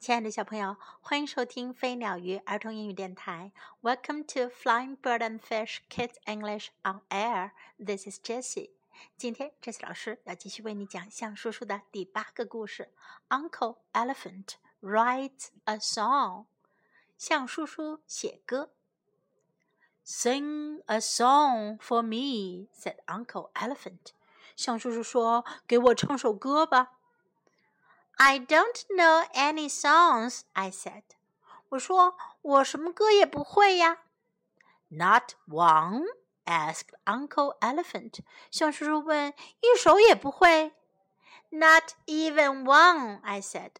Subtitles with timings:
[0.00, 3.52] 亲爱的小朋友，欢迎收听飞鸟鱼儿童英语电台。
[3.82, 7.50] Welcome to Flying Bird and Fish Kids English on Air.
[7.78, 8.70] This is Jessie.
[9.18, 12.88] 今天，Jessie 老师要继续为你讲象叔叔的第八个故事。
[13.28, 16.46] Uncle Elephant writes a song.
[17.18, 18.70] 象叔叔写歌。
[20.06, 24.14] Sing a song for me, said Uncle Elephant.
[24.56, 26.92] 象叔叔说：“给我唱首歌吧。”
[28.22, 31.04] I don't know any songs, I said.
[31.70, 34.02] 我说我什么歌也不会呀。
[34.88, 36.04] Not one,
[36.44, 38.18] asked Uncle Elephant.
[38.50, 40.74] 象叔叔问：“一首也不会
[41.48, 43.76] ？”Not even one, I said.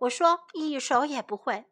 [0.00, 1.64] 我说一首也不会。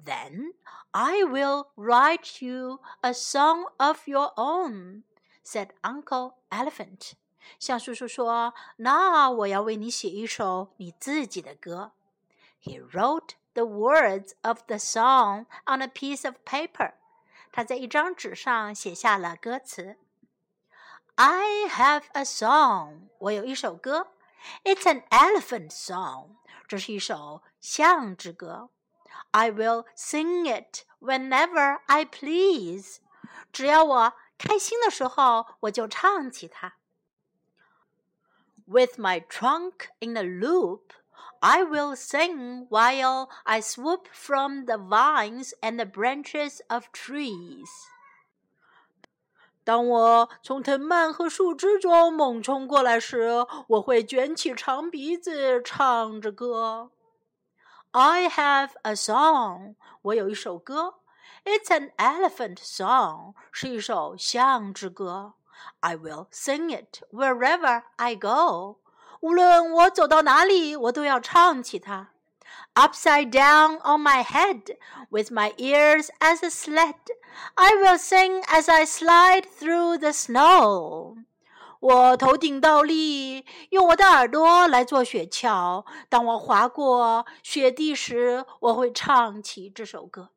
[0.00, 0.54] Then
[0.92, 5.02] I will write you a song of your own,
[5.44, 7.14] said Uncle Elephant.
[7.58, 11.92] 象叔叔说：“那我要为你写一首你自己的歌。”
[12.62, 16.94] He wrote the words of the song on a piece of paper.
[17.50, 19.96] 他在一张纸上写下了歌词。
[21.16, 23.08] I have a song.
[23.18, 24.12] 我有一首歌。
[24.64, 26.36] It's an elephant song.
[26.66, 28.70] 这是一首象之歌。
[29.32, 32.96] I will sing it whenever I please.
[33.52, 36.76] 只要我开心的时候，我就唱起它。
[38.65, 40.93] with my trunk in a loop,
[41.39, 47.69] I will sing while I swoop from the vines and the branches of trees.
[49.63, 56.91] 当我从藤蔓和树枝中猛冲过来时，我会卷起长鼻子，唱着歌。
[57.91, 60.95] I have a song，我有一首歌。
[61.43, 65.33] It's an elephant song，是一首象之歌。
[65.79, 68.77] I will sing it wherever I go.
[69.21, 72.09] 无论我走到哪里，我都要唱起它。
[72.75, 74.77] Upside down on my head,
[75.09, 76.95] with my ears as a sled,
[77.55, 81.17] I will sing as I slide through the snow.
[81.79, 85.85] 我头顶倒立，用我的耳朵来做雪橇。
[86.09, 90.29] 当我滑过雪地时，我会唱起这首歌。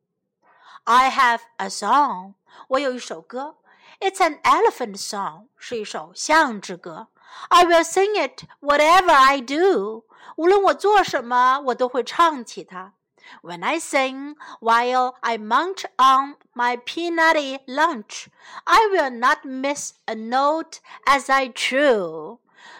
[0.84, 2.34] I have a song.
[2.69, 3.56] 我有一首歌。
[4.00, 7.08] it's an elephant song，是一首象之歌。
[7.48, 10.04] I will sing it whatever I do，
[10.36, 12.94] 无论我做什么，我都会唱起它。
[13.42, 18.26] When I sing while I munch on my peanutty lunch,
[18.64, 22.38] I will not miss a note as I chew.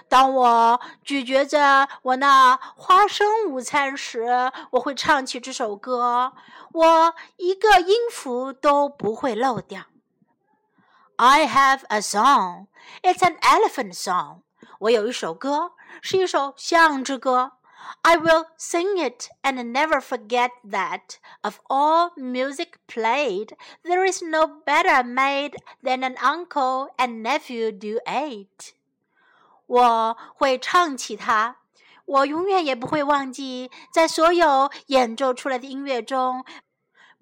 [0.09, 6.33] 当我咀嚼着我那花生午餐时，我会唱起这首歌，
[6.73, 9.85] 我一个音符都不会漏掉。
[11.17, 12.69] I have a song.
[13.03, 14.43] It's an elephant song.
[14.81, 17.53] 我有一首歌，是一首象之歌。
[18.03, 25.03] I will sing it and never forget that of all music played, there is no better
[25.03, 28.75] made than an uncle and nephew duet.
[29.67, 31.57] 我会唱起它，
[32.05, 36.45] 我永远也不会忘记，在所有演奏出来的音乐中，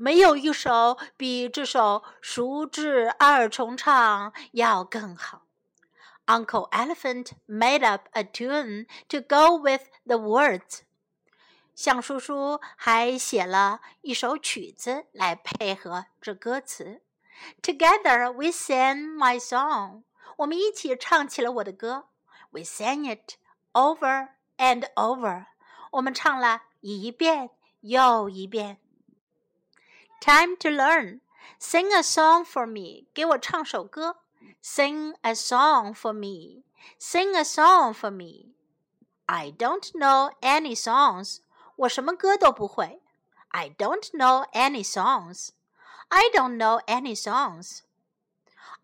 [0.03, 1.80] 没有一首比这首
[2.19, 5.44] 《熟知二重唱》要更好。
[6.25, 10.81] Uncle Elephant made up a tune to go with the words.
[11.74, 17.02] 象叔叔还写了一首曲子来配合这歌词。
[17.62, 20.03] Together we sang my song。
[20.40, 22.09] 我们一起唱起了我的歌。
[22.52, 23.36] We sang it
[23.72, 25.46] over and over。
[25.92, 28.83] 我们唱了一遍又一遍。
[30.23, 31.21] Time to learn.
[31.59, 33.06] Sing a song for me.
[33.15, 34.19] 给我唱首歌。
[34.62, 36.65] Sing a song for me.
[36.99, 38.55] Sing a song for me.
[39.27, 41.39] I don't know any songs.
[41.77, 43.01] 我什么歌都不会。
[43.49, 45.51] I don't know any songs.
[46.09, 47.81] I don't know any songs.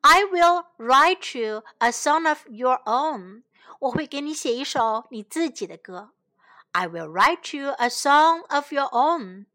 [0.02, 3.42] I will write you a song of your own.
[3.80, 6.10] 我会给你写一首你自己的歌。
[6.72, 9.46] I will write you a song of your own.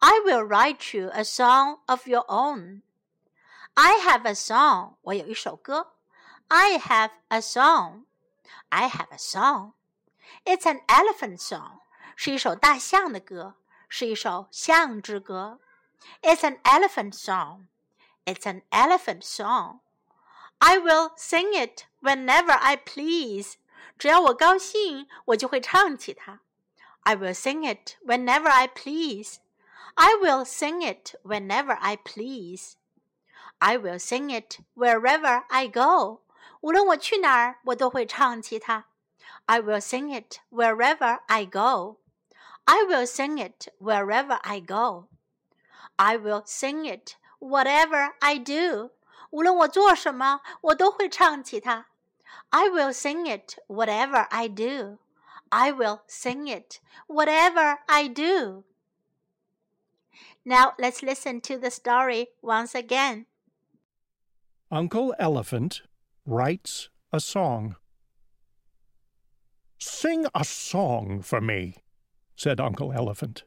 [0.00, 2.82] I will write you a song of your own.
[3.74, 4.96] I have a song.
[5.02, 5.94] 我有一首歌。
[6.48, 8.04] I have a song.
[8.70, 9.72] I have a song.
[10.44, 11.80] It's an elephant song.
[12.16, 13.56] 是一首大象的歌，
[13.88, 15.60] 是一首象之歌。
[16.22, 17.66] It's an elephant song.
[18.24, 19.80] It's an elephant song.
[20.58, 23.54] I will sing it whenever I please.
[23.98, 26.40] 只要我高兴，我就会唱起它。
[27.02, 29.36] I will sing it whenever I please.
[29.94, 32.76] I will sing it whenever I please.
[33.58, 36.22] I will sing it wherever I go.
[36.60, 38.86] 无论我去哪儿，我都会唱起它。
[39.46, 41.98] I will sing it wherever I go.
[42.64, 45.08] I will sing it wherever I go.
[45.96, 48.90] I will sing it whatever I do.
[49.30, 51.86] 无论我做什么，我都会唱起它。
[52.50, 54.98] I will sing it whatever I do.
[55.50, 58.64] I will sing it whatever I do.
[60.45, 63.25] Now let's listen to the story once again.
[64.71, 65.81] Uncle Elephant
[66.23, 67.75] writes a song.
[69.79, 71.77] Sing a song for me,
[72.35, 73.43] said Uncle Elephant.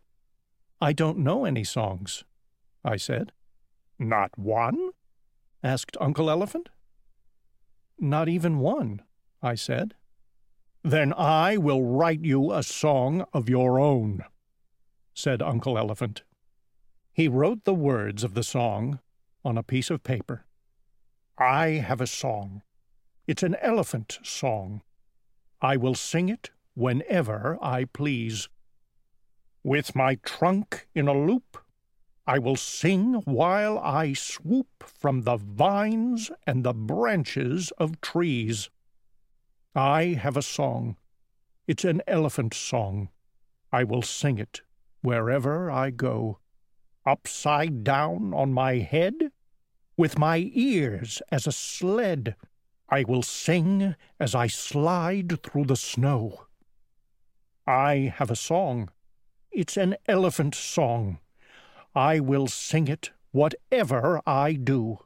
[0.81, 2.25] I don't know any songs,
[2.85, 3.33] I said.
[3.99, 4.91] Not one?
[5.63, 6.69] asked Uncle Elephant.
[7.99, 9.03] Not even one,
[9.41, 9.95] I said.
[10.83, 14.25] Then I will write you a song of your own,
[15.15, 16.23] said Uncle Elephant.
[17.19, 19.01] He wrote the words of the song
[19.45, 20.47] on a piece of paper.
[21.37, 22.63] I have a song.
[23.27, 24.83] It's an elephant song.
[25.61, 28.49] I will sing it whenever I please.
[29.65, 31.59] With my trunk in a loop,
[32.25, 38.71] I will sing while I swoop from the vines and the branches of trees.
[39.75, 40.95] I have a song.
[41.67, 43.09] It's an elephant song.
[43.73, 44.61] I will sing it
[45.03, 46.39] wherever I go.
[47.09, 49.33] Upside down on my head,
[49.97, 52.37] with my ears as a sled,
[52.91, 56.45] I will sing as I slide through the snow.
[57.67, 58.91] I have a song.
[59.51, 61.21] It's an elephant song.
[61.95, 64.99] I will sing it whatever I do.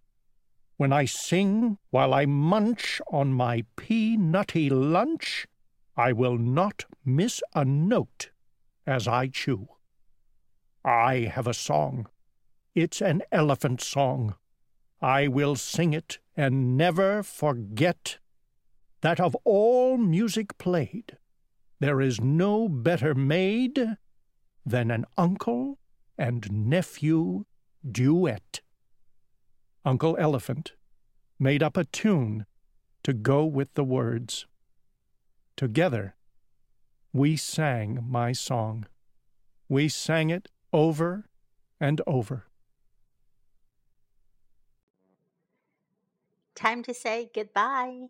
[0.79, 5.47] When I sing while I munch on my peanutty lunch,
[5.97, 8.33] I will not miss a note
[8.89, 9.69] as I chew.
[10.85, 12.09] I have a song.
[12.75, 14.35] It's an elephant song.
[15.01, 18.19] I will sing it and never forget
[19.03, 21.19] that of all music played,
[21.81, 23.97] there is no better made
[24.65, 25.79] than an uncle
[26.17, 27.45] and nephew
[27.89, 28.61] duet.
[29.85, 30.73] Uncle Elephant
[31.39, 32.47] made up a tune
[33.03, 34.47] to go with the words.
[35.57, 36.15] Together,
[37.13, 38.87] we sang my song.
[39.69, 41.29] We sang it over
[41.81, 42.45] and over.
[46.55, 48.09] Time to say goodbye.